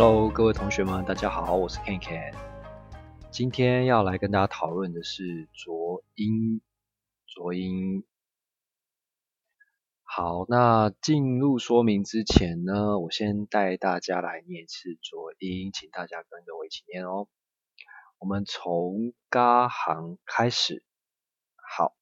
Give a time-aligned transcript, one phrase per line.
[0.00, 2.32] Hello，各位同学们，大家好，我是 Ken Ken。
[3.32, 6.60] 今天要来跟大家讨论的是浊音，
[7.26, 8.04] 浊音。
[10.04, 17.26] 好，那进入说明之前呢，我先带大家来念一次浊音，请大家跟着我一起念哦。
[18.20, 20.84] 我们从嘎行开始，
[21.56, 21.96] 好，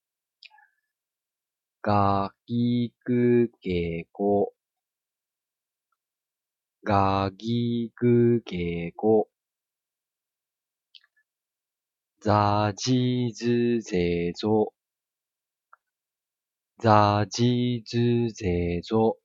[1.81, 3.15] 嘎伊格
[3.59, 4.53] 给过。
[6.85, 9.29] がぎぐげご。
[12.21, 14.73] ざじずぜぞ。
[16.79, 19.19] ざじずぜぞ。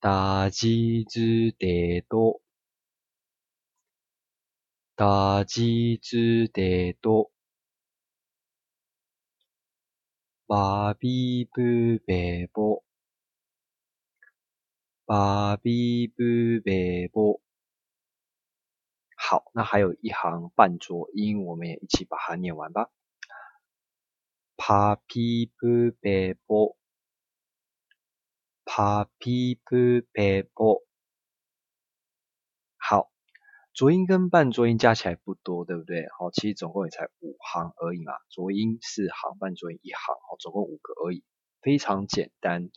[0.00, 2.40] だじずでど。
[4.96, 7.30] だじずでど。
[10.46, 12.82] ばびブベボ。
[15.06, 16.16] 巴比布
[16.64, 17.42] 贝波，
[19.18, 22.90] 好，那还有一行半浊音，我们也一起把它念完吧。
[24.56, 26.78] 帕比布贝波，
[28.64, 29.76] 帕比布
[30.10, 30.82] 贝波，
[32.78, 33.12] 好，
[33.74, 36.08] 浊音跟半浊音加起来不多，对不对？
[36.18, 41.22] 好，其实总共也才五行而已嘛，浊音四行，半浊音一行，好，总共五个而已，
[41.60, 42.70] 非常简单。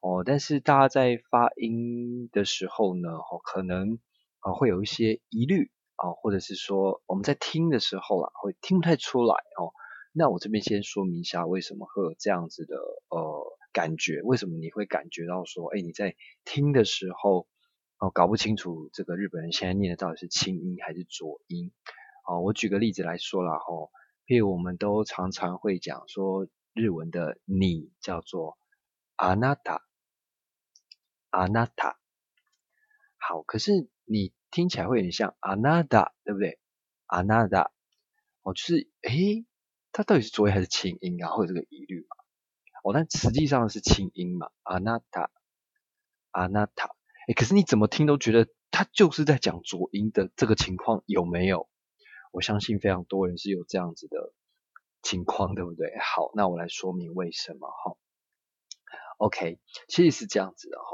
[0.00, 3.98] 哦，但是大家在发音的时候呢，哦，可能
[4.40, 9.72] 啊会有一些疑虑啊，或者是说我们在听的时候啊，会听不太出来哦。
[10.12, 12.76] 那我这边先说明一下，为什么会有这样子的
[13.08, 14.20] 呃感觉？
[14.22, 17.48] 为什么你会感觉到说，哎，你在听的时候
[17.98, 21.72] 哦，搞不清楚这个日本人现在念的到底是清音还是浊音？
[22.28, 23.90] 哦，我举个例子来说啦，吼，
[24.26, 28.58] 譬如我们都常常会讲说日文的你叫做
[29.16, 29.80] あなた。
[31.29, 31.97] 阿那塔，
[33.17, 36.59] 好，可是你听起来会有点像阿那达，对不对？
[37.05, 37.71] 阿那达，
[38.41, 39.45] 哦，就是诶，
[39.91, 41.29] 它到底是浊音还是清音啊？
[41.29, 42.15] 会有这个疑虑嘛？
[42.83, 44.49] 哦，但实际上是清音嘛？
[44.63, 45.29] 阿那塔，
[46.31, 46.95] 阿那塔，
[47.27, 51.69] 诶，可是你怎么听都觉得它就是在讲浊音的这个情况有没有？
[52.31, 54.33] 我相信非常多人是有这样子的
[55.01, 55.97] 情况，对不对？
[55.99, 57.97] 好，那我来说明为什么哈。
[59.17, 60.85] OK，其实是这样子的哈。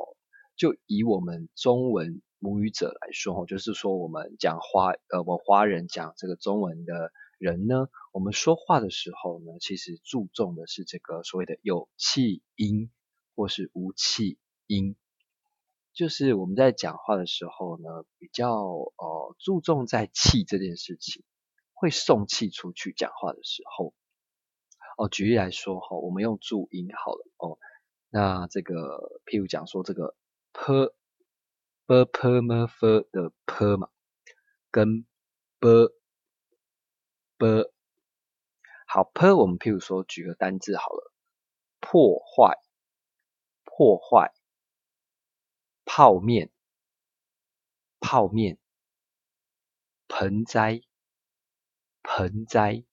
[0.58, 12.90] 就以我们中文母语者来说，哦，就是说我们讲华，呃，我华人讲这个中文的人呢，我们说话的时候呢，其实注重的是这个所谓的有气音
[13.36, 14.96] 或是无气音，
[15.94, 21.24] 就是我们在讲话的时候呢，比较呃注重在气这件事情，
[21.74, 23.94] 会送气出去讲话的时候，
[24.98, 27.58] 哦，举例来说哈，我们用注音好了哦，
[28.10, 30.16] 那这个譬如讲说这个。
[30.58, 30.94] P
[31.86, 33.90] b p m f 的 p 嘛，
[34.72, 35.06] 跟
[35.60, 35.68] b
[37.38, 37.72] b
[38.88, 41.12] 好 p 我们譬如说举个单字好了，
[41.82, 42.58] 破坏
[43.66, 44.34] 破坏
[45.84, 46.50] 泡面
[48.00, 48.58] 泡面
[50.08, 50.82] 盆栽
[52.02, 52.86] 盆栽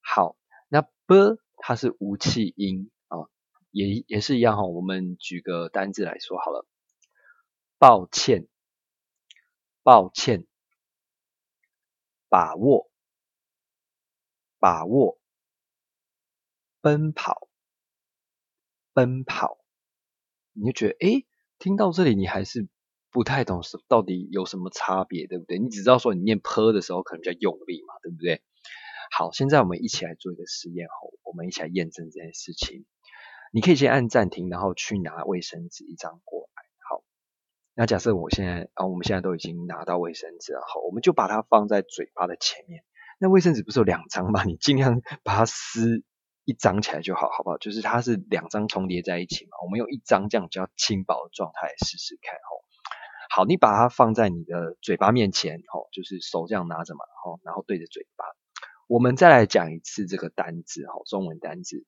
[0.00, 0.36] 好，
[0.68, 2.90] 那 b 它是无气音。
[3.74, 6.64] 也也是一样哈，我们举个单字来说好了，
[7.76, 8.46] 抱歉，
[9.82, 10.46] 抱歉，
[12.28, 12.88] 把握，
[14.60, 15.18] 把握，
[16.80, 17.48] 奔跑，
[18.92, 19.58] 奔跑，
[20.52, 21.26] 你就觉得诶，
[21.58, 22.68] 听到这里你还是
[23.10, 25.58] 不太懂是到底有什么差别，对不对？
[25.58, 28.40] 你只知道说你念 p 的时候可能比较用力嘛，对不对？
[29.10, 32.86] 好，现在我们一起来做一个实验后，我们一起来验证这件事情。
[33.54, 36.64] 你可以先按暂停，然后去拿卫生纸一张过来。
[36.90, 37.04] 好，
[37.74, 42.82] 那假设我现在啊，我们现在都已经拿到卫生纸了，好，我们就把它放在嘴巴的前面。
[43.20, 44.42] 那卫生纸不是有两张吗？
[44.42, 46.02] 你尽量把它撕
[46.44, 47.56] 一张起来就好，好不好？
[47.58, 49.50] 就是它是两张重叠在一起嘛。
[49.64, 52.34] 我们用一张这样比较轻薄的状态试试看。
[52.34, 52.50] 哦，
[53.36, 58.24] 好，你把它放在你的嘴巴面前，哦，就是手这样拿着嘛，哦，然后对着嘴巴。
[58.88, 61.86] 我们再来讲一次这个单字，哦，中文单字。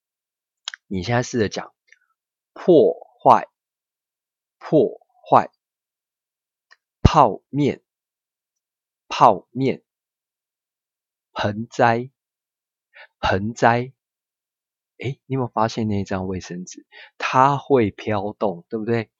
[0.86, 1.74] 你现在试着讲
[2.52, 3.48] 破坏，
[4.58, 5.50] 破坏
[7.02, 7.82] 泡面，
[9.08, 9.82] 泡面
[11.32, 12.10] 盆栽，
[13.20, 13.92] 盆栽。
[14.98, 16.86] 哎，你有没有发现那一张卫生纸
[17.18, 19.10] 它会飘动，对不对？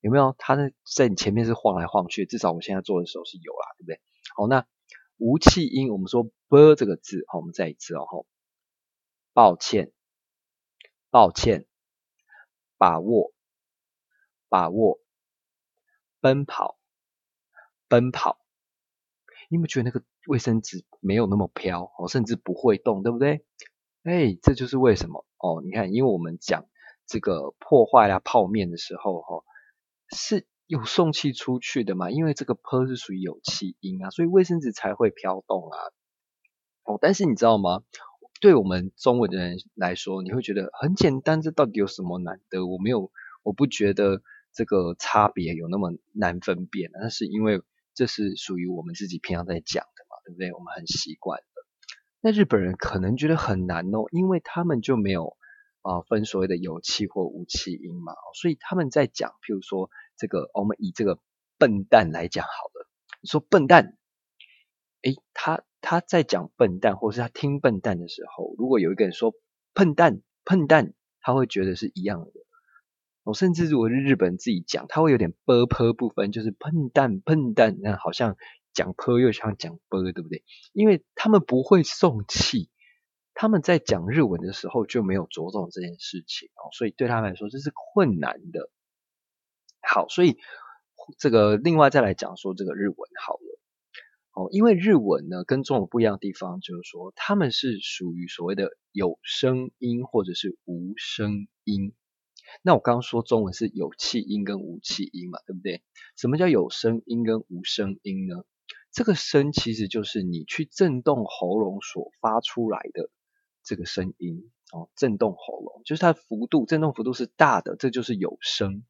[0.00, 0.34] 有没有？
[0.38, 4.00] 它在在你前面是晃来晃去，至少我现在做的时候是有啦，对不对？
[4.36, 4.66] 好，那
[5.16, 8.26] 无气音，我们说 b 这个字，好，我们再一次哦，
[9.32, 9.90] 抱歉。
[11.14, 11.64] 抱歉，
[12.76, 13.32] 把握，
[14.48, 14.98] 把握，
[16.18, 16.76] 奔跑，
[17.86, 18.40] 奔跑。
[19.48, 23.46] 你有没有觉得那个卫生纸没有那么飘哦，甚至不会动，对不对？
[24.02, 25.62] 哎，这就是为什么哦。
[25.64, 26.66] 你看，因为我们讲
[27.06, 29.44] 这个破坏啊泡面的时候哈，
[30.08, 32.10] 是有送气出去的嘛？
[32.10, 35.78] 因为这个 p 是属于有气音啊，所以卫生纸才会飘动啊。
[36.82, 37.84] 哦，但是你知道吗？
[38.44, 42.66] 对我们中文的人来说，你会觉得很简单，这到底有什么难的？
[42.66, 43.10] 我没有，
[43.42, 44.20] 我不觉得
[44.52, 46.90] 这个差别有那么难分辨。
[46.92, 47.62] 那是因为
[47.94, 50.52] 这是属于我们自己平常在讲的嘛，对不对？
[50.52, 51.62] 我们很习惯的。
[52.20, 55.38] 那日本人可能觉得很难哦，因为他们就没有
[55.80, 59.88] 啊分所谓的有气或无气音嘛，所以他们在讲，譬如说
[60.18, 61.18] 这个，我们以这个
[61.56, 62.86] 笨蛋来讲好了，
[63.22, 63.96] 你说笨蛋，
[65.04, 65.62] 诶，他。
[65.86, 69.34] 他在讲笨蛋，或是他听笨蛋的时候，如果有一个人说
[69.74, 72.32] 笨蛋笨蛋，他会觉得是一样的。
[73.22, 78.38] 我甚至如果是日本自己讲，他会有点啵啵不分，就是笨蛋笨蛋，那好像
[78.72, 80.42] 讲啵又像讲啵，对不对？
[80.72, 82.70] 因为他们不会送气，
[83.34, 88.70] 他们在讲日文的时候就没有着重这件事情哦，所以对他们来说这是困难的。
[89.82, 90.38] 好，所以
[91.18, 93.53] 这个另外再来讲说这个日文好了。
[94.34, 101.94] 哦，因为日文呢跟中文不一样的地方，就是说他们是属于所谓的有声音或者是无声音。
[102.62, 105.82] 那我刚刚说中文是有气音跟无气音嘛，对不对？
[106.16, 108.44] 什么叫有声音跟无声音呢？
[108.92, 113.10] 这个声其实就是你去震动喉咙所发出来的
[113.62, 118.82] 这个声音哦，震动喉咙就是它的幅度，震动幅度是大的，这就是有声；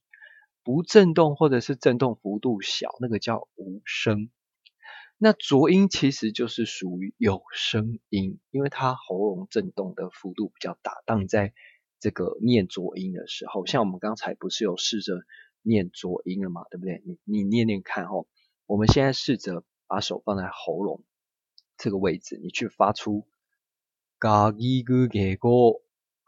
[0.62, 4.31] 不震动或者是震动幅度小，那个叫无声。
[5.16, 11.02] 那浊音其实就是属于有声音，因为它喉咙震动的幅度比较大。
[11.06, 11.55] 当你在
[12.00, 15.25] 这个念浊音的时候，像我们刚才不是有试着
[15.62, 17.02] 念浊音了嘛，对不对？
[17.06, 18.26] 你你念念看哦。
[18.66, 21.05] 我们现在试着把手放在喉咙
[21.76, 23.26] 这个位置，你去发出
[24.19, 25.82] 嘎叽咕给咕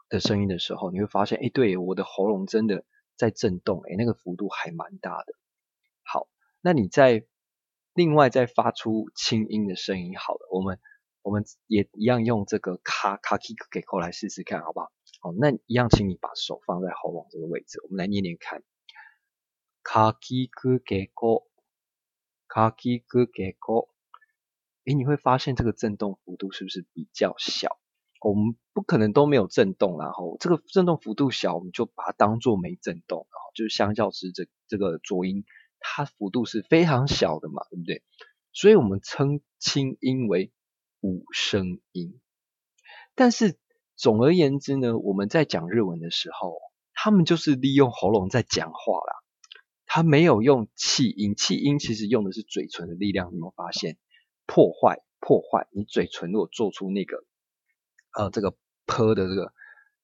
[0.07, 2.85] 的声音的时候，你会发现，哎，对，我的喉咙真的
[3.15, 5.33] 在震动，哎，那个幅度还蛮大的。
[6.03, 6.27] 好，
[6.61, 7.25] 那你在
[7.97, 10.79] 另外再发出轻音的声音，好了，我们
[11.23, 14.91] 我们也一样用这个卡卡 k 给口来试试看，好不好？
[15.19, 18.61] 好，那一样，请你把手放在喉咙这个位置，我们来念念看，
[19.81, 20.47] 卡 k
[20.85, 21.47] 给口，
[22.47, 23.03] 卡 k
[23.33, 23.89] 给口，
[24.85, 27.79] 诶，你会发现这个震动幅度是不是比较小？
[28.21, 35.45] 我们不可能都没有震动，然后这个震动幅度小，我们就把它当做没震动，然后就是相较之这这个浊音。
[35.79, 38.03] 它幅度是非常小的嘛，对不对？
[38.51, 40.51] 所以我们称轻音为
[41.01, 42.19] 无声音。
[43.15, 43.57] 但是
[43.95, 46.59] 总而言之呢，我们在讲日文的时候，
[46.93, 49.13] 他们就是利用喉咙在讲话啦，
[49.85, 53.27] 他没有用气音，气音其实用的是嘴唇的力量。
[53.27, 53.97] 有没有发现？
[54.45, 57.25] 破坏破坏，你嘴唇如果做出那个
[58.13, 59.53] 呃这个泼的这个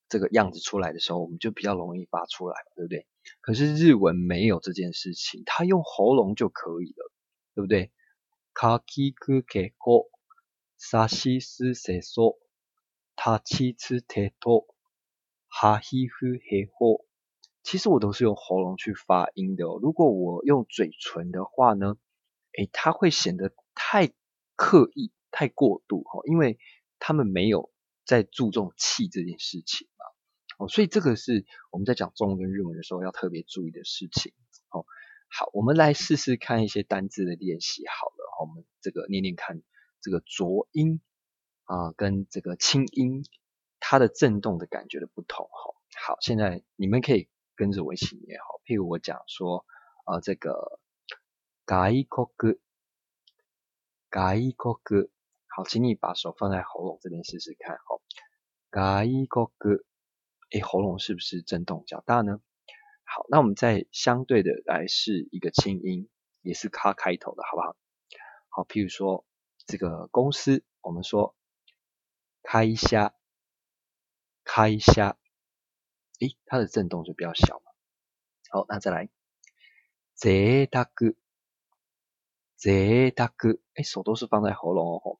[0.09, 3.07] 这个样子出来的时候，我们就比较容易发出来，对不对？
[3.41, 7.11] 可是日文没有这件事情，它用喉咙就可以了，
[7.55, 7.91] 对不对？
[17.63, 19.65] 其实我都是用喉咙去发音的。
[19.81, 21.95] 如果我用嘴唇的话呢，
[22.57, 24.11] 诶，它会显得太
[24.55, 26.59] 刻意、太过度哈，因为
[26.99, 27.71] 他们没有
[28.05, 29.87] 在注重气这件事情。
[30.67, 34.33] 所以这个是我们在讲中文跟日文的时候要特别注意的事情。
[34.69, 34.85] 哦，
[35.29, 37.83] 好，我们来试试看一些单字的练习。
[37.87, 39.61] 好了，我们这个念念看，
[40.01, 41.01] 这个浊音
[41.63, 43.23] 啊跟这个轻音，
[43.79, 45.47] 它的震动的感觉的不同。
[45.47, 45.73] 哈，
[46.07, 48.39] 好，现在你们可以跟着我一起念。
[48.39, 49.65] 好，譬如我讲说，
[50.05, 50.79] 啊，这个
[51.67, 52.31] 外国，
[54.11, 54.81] 外国，
[55.47, 57.77] 好，请你把手放在喉咙这边试试看。
[57.77, 58.01] 好，
[58.71, 59.51] 外国。
[60.53, 62.39] 哎，喉咙是不是震动较大呢？
[63.05, 66.07] 好，那我们再相对的来试一个轻音，
[66.41, 67.75] 也是卡开头的，好不好？
[68.49, 69.25] 好，譬如说
[69.65, 71.35] 这个公司，我们说
[72.43, 73.15] 开一下，
[74.43, 75.17] 开一下，
[76.19, 77.71] 诶，它的震动就比较小嘛。
[78.51, 79.09] 好，那再来，
[80.13, 81.15] 贅大哥，
[82.57, 85.19] 贅大哥，哎，手都是放在喉咙哦。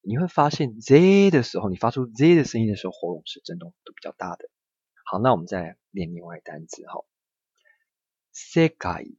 [0.00, 4.48] 你会发现 z 的时候，你发出 z 的声音的时候，喉咙是震动都比较大的。
[5.04, 7.04] 好，那我们再来练另外一单词哈。
[8.32, 9.16] 世界，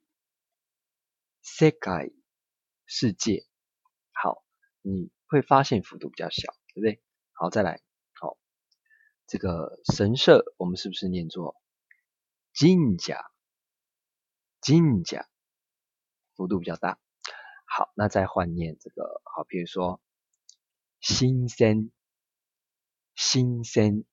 [1.42, 2.14] 世界，
[2.86, 3.46] 世界。
[4.14, 4.44] 好，
[4.82, 7.02] 你会发现幅度比较小，对不对？
[7.34, 7.82] 好，再来。
[8.14, 8.38] 好，
[9.28, 11.56] 这个神社，我们是不是念作
[12.54, 13.32] 金甲？
[14.62, 15.28] 金甲。
[16.36, 17.00] 幅度比较大。
[17.66, 20.02] 好，那再换念这个，好，比如说
[21.00, 21.92] 新鲜、
[23.16, 24.04] 新鲜、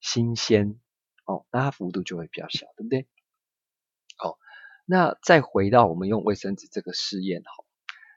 [0.00, 0.78] 新鲜，
[1.24, 3.06] 哦，那它幅度就会比较小，对不对？
[4.16, 4.38] 好，
[4.84, 7.64] 那再回到我们用卫生纸这个试验，哈，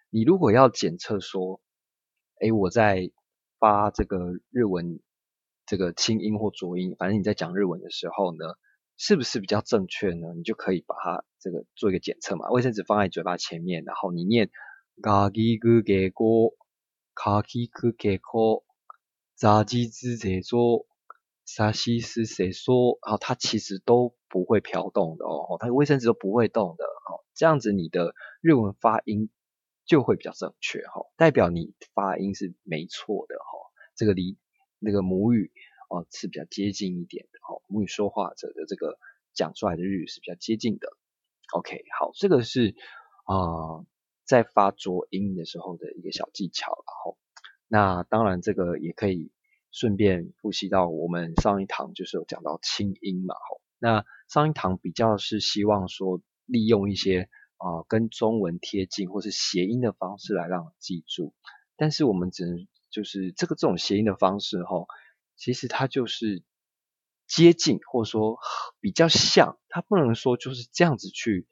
[0.10, 1.62] 你如果要检测说，
[2.40, 3.12] 哎，我在
[3.60, 4.18] 发这个
[4.50, 5.00] 日文
[5.66, 8.46] 这个清音或浊音，反正你在讲日文的时候呢，
[8.98, 10.34] 是不是比较正确呢？
[10.36, 14.50] 你就可以把它这个做一个检测嘛，卫生纸放在嘴巴前面，然后你念
[15.02, 16.56] 嘎叽咕给锅，
[17.14, 18.64] 卡叽咕给锅，
[19.36, 20.88] 炸鸡之这做。
[21.44, 22.98] 沙西是谁说？
[23.02, 27.26] 啊，它其实都不会飘动的哦，它的卫生纸都不会动的哦。
[27.34, 29.30] 这样子你的日文发音
[29.86, 33.44] 就会比较正确哈，代表你发音是没错的哈。
[33.96, 34.38] 这个离
[34.80, 35.52] 那个母语
[35.90, 38.98] 哦是比较接近一点的哦，母语说话者的这个
[39.34, 40.88] 讲出来的日语是比较接近的。
[41.54, 42.76] OK，好，这个是
[43.26, 43.84] 啊
[44.26, 47.18] 在发浊音的时候的一个小技巧，然后
[47.68, 49.32] 那当然这个也可以。
[49.74, 61.34] 顺便复习到我们上一堂就是有讲到清音嘛，吼，那上一堂比较是希望说利用一些啊跟中文贴近或是谐音的方式来让我记住，
[61.78, 64.88] 但是我们只能就是这个这种谐音的方式吼，
[65.38, 66.44] 其实它就是
[67.26, 68.40] 接近或者说
[68.82, 71.48] 比较像，它不能说就是这样子去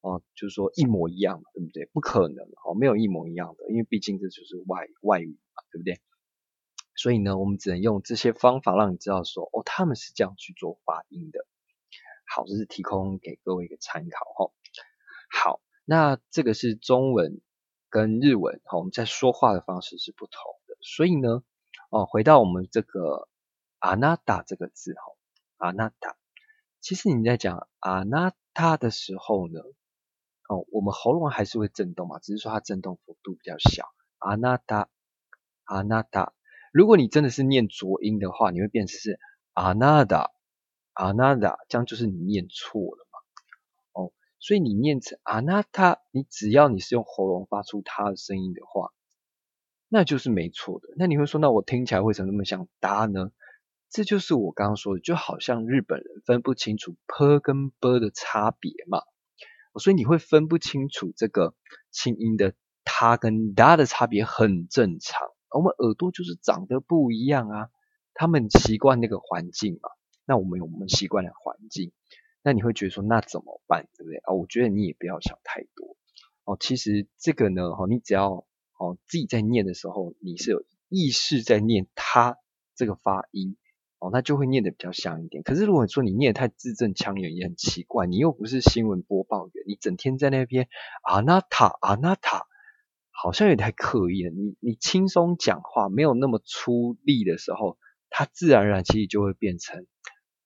[0.00, 1.86] 哦，就是说一模一样嘛，对不对？
[1.86, 6.00] 不可能哦，没有一模一样的，因为毕竟这就是外外语嘛，对不对？
[6.96, 11.46] 所以呢，我们只能用这些方法让你知道说，哦，他们是这样去做发音的。
[12.26, 14.52] 好，这是提供给各位一个参考哈。
[15.30, 17.40] 好，那这个是中文
[17.88, 20.76] 跟日文，哈，我们在说话的方式是不同的。
[20.80, 21.42] 所以呢，
[21.90, 23.28] 哦，回到我们这个
[23.78, 25.00] 阿那达这个字哈，
[25.56, 26.16] 阿那达，
[26.80, 29.60] 其实你在讲阿那达的时候呢，
[30.48, 33.86] 哦，我们喉咙还是会震动嘛，只是说它震动幅度比较小。
[34.18, 34.88] 阿那达，
[35.64, 36.32] 阿那达。
[36.72, 39.20] 如果你真的是念浊音的话，你会变成是
[39.54, 40.30] anada
[40.94, 43.18] anada，这样就是你念错了嘛？
[43.92, 48.90] 哦，所以你念成 anata，你只要你是用喉咙发出它的声音的话，
[49.88, 50.88] 那就是没错的。
[50.96, 53.30] 那你会说，那我听起来为什么那么像哒呢？
[53.90, 59.02] 这就是我刚刚说的，就好像日本人分不清楚 p 跟 b 的差别嘛。
[59.78, 61.54] 所以你会分不清楚这个
[61.90, 62.54] 清音的
[62.84, 65.20] 它跟哒的差别，很正常。
[65.50, 67.68] 我们耳朵就是长得不一样啊，
[68.14, 69.88] 他们习惯那个环境嘛，
[70.26, 71.92] 那我们有我们习惯的环境，
[72.42, 74.34] 那你会觉得说那怎么办，对不对啊？
[74.34, 75.96] 我觉得你也不要想太多
[76.44, 76.56] 哦。
[76.60, 78.46] 其实这个呢，哈，你只要
[78.78, 82.36] 哦自己在念的时候，你是有意识在念它
[82.74, 83.56] 这个发音
[83.98, 85.42] 哦，那就会念得比较像一点。
[85.42, 90.68] 可是如果说你念得太字正腔圆，也很奇怪，你又不是新闻播报员，你整天在那边
[91.02, 92.46] 啊那塔啊那塔。
[93.20, 94.30] 好像有点太刻意了。
[94.30, 97.76] 你你轻松讲话，没有那么出力的时候，
[98.10, 99.88] 它自然而然其实就会变成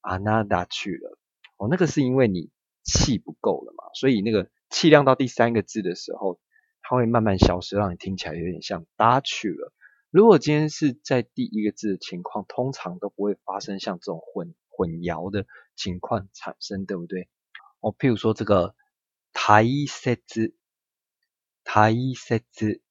[0.00, 1.18] 啊那达去了。
[1.58, 2.48] 哦，那个是因为你
[2.82, 6.40] 气不够了嘛，所以那个气量到第三个字的时候，
[6.80, 9.74] 它会慢慢消失，让你听起来有点像达去了。
[10.12, 17.28] 如果今天是在第一个字的情况，通常都不会发生像这种混混淆的情况产生，对不对？
[17.80, 18.76] 哦，譬如说这个
[19.32, 20.54] 台色字。
[21.64, 22.82] 台色字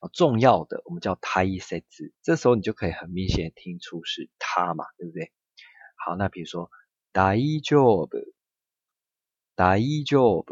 [0.00, 5.32] 哦，重要的我们叫台色字，这时候你就可以很明显听出是它嘛，对不对？
[5.96, 6.70] 好，那比如说
[7.10, 8.08] 大丈夫，
[9.56, 10.44] 大丈夫，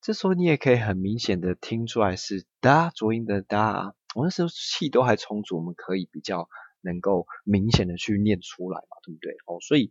[0.00, 6.48] 这时候你也可以很明显的听出来是哒浊音的哒，我那时候气都还充足，我们可以比较
[6.80, 9.32] 能够明显的去念出来嘛，对不对？
[9.46, 9.90] 哦，所以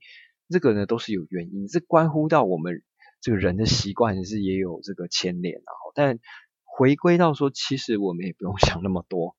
[0.49, 2.83] 这个呢都是有原因，这关乎到我们
[3.21, 6.19] 这个人的习惯是也有这个牵连啊，但。
[6.75, 9.35] 回归到说，其实我们也不用 想那么多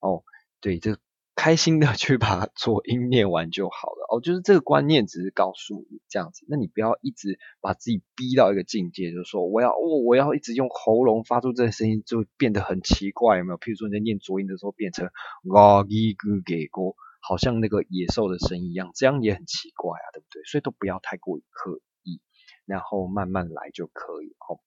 [0.00, 0.24] 哦，
[0.62, 0.96] 对，这
[1.38, 4.20] 开心的去把浊音念完就好了哦。
[4.20, 13.58] 就是这个观念只是告诉你这样子，那你不要一直把自己逼到一个境界，就是说我要哦，我要一直用喉咙发出这个声音，就变得很奇怪，有没有？
[13.58, 15.08] 譬如说你在念浊音的时候，变成
[15.44, 20.42] 哇伊咕给咕，好像那个野兽的声音一样，这样也很奇怪啊，对不对？
[20.42, 22.20] 所以都不要太过于刻意，
[22.66, 24.58] 然后慢慢来就可以哦。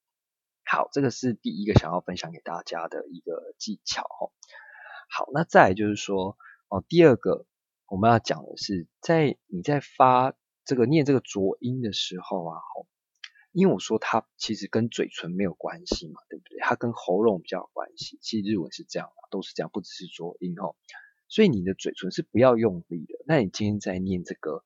[0.64, 4.32] 好，这个是第一个想要分享给大家的一个技巧哦。
[5.10, 6.38] 好，那再来就是说
[6.72, 7.46] 哦，第二个
[7.88, 12.88] 我们要讲的是，在你在发这个念这个浊音的时候啊，吼，
[13.52, 16.60] 因为我说它其实跟嘴唇没有关系嘛，对不对？
[16.62, 18.18] 它跟喉咙比较有关系。
[18.22, 20.78] 其实日文是这样的，都是这样，不只是浊音哦。
[21.28, 23.16] 所以你的嘴唇是不要用力的。
[23.28, 24.64] 那你今天在念这个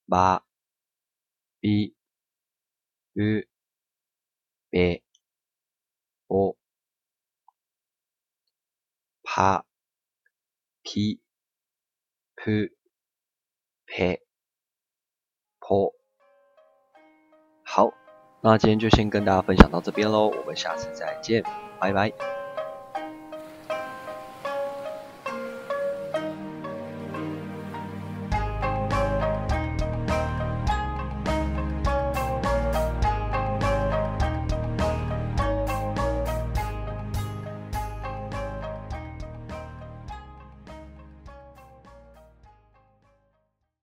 [0.07, 0.43] ば、
[1.61, 1.93] び、
[3.15, 3.47] う、
[4.71, 5.01] べ、
[6.29, 6.57] お、
[9.23, 9.63] ぱ、
[10.83, 11.19] ぴ、
[12.37, 12.69] ぷ、
[13.87, 14.19] 嘿，
[15.61, 15.96] 坡，好，
[18.49, 21.43] 那今天就先跟大家分享到这边喽，我们下次再见，
[21.81, 22.36] 拜拜。